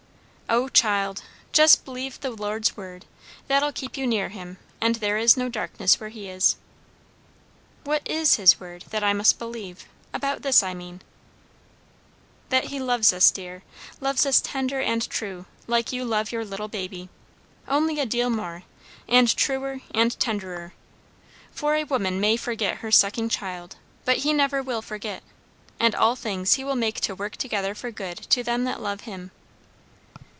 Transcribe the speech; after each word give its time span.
"O, 0.53 0.67
child, 0.67 1.23
jes' 1.57 1.77
believe 1.77 2.19
the 2.19 2.29
Lord's 2.29 2.75
word. 2.75 3.05
That'll 3.47 3.71
keep 3.71 3.95
you 3.95 4.05
near 4.05 4.27
him; 4.27 4.57
and 4.81 4.95
there 4.95 5.17
is 5.17 5.37
no 5.37 5.47
darkness 5.47 5.97
where 5.97 6.09
he 6.09 6.27
is." 6.27 6.57
"What 7.85 8.05
is 8.05 8.35
his 8.35 8.59
word, 8.59 8.83
that 8.89 9.01
I 9.01 9.13
must 9.13 9.39
believe? 9.39 9.85
about 10.13 10.41
this, 10.41 10.61
I 10.61 10.73
mean." 10.73 11.03
"That 12.49 12.65
he 12.65 12.81
loves 12.81 13.13
us, 13.13 13.31
dear; 13.31 13.63
loves 14.01 14.25
us 14.25 14.41
tender 14.41 14.81
and 14.81 15.09
true; 15.09 15.45
like 15.67 15.93
you 15.93 16.03
love 16.03 16.33
your 16.33 16.43
little 16.43 16.67
baby, 16.67 17.07
only 17.65 17.97
a 18.01 18.05
deal 18.05 18.29
more; 18.29 18.63
and 19.07 19.33
truer, 19.33 19.79
and 19.95 20.19
tenderer. 20.19 20.73
For 21.53 21.75
a 21.77 21.85
woman 21.85 22.19
may 22.19 22.35
forget 22.35 22.79
her 22.79 22.91
sucking 22.91 23.29
child, 23.29 23.77
but 24.03 24.17
he 24.17 24.33
never 24.33 24.61
will 24.61 24.81
forget. 24.81 25.23
And 25.79 25.95
all 25.95 26.17
things 26.17 26.55
he 26.55 26.65
will 26.65 26.75
make 26.75 26.99
to 26.99 27.15
'work 27.15 27.37
together 27.37 27.73
for 27.73 27.89
good 27.89 28.17
to 28.31 28.43
them 28.43 28.65
that 28.65 28.81
love 28.81 29.01
him.'" 29.01 29.31